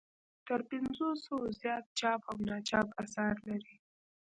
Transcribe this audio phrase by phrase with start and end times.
[0.47, 3.75] تر پنځو سوو زیات چاپ او ناچاپ اثار لري.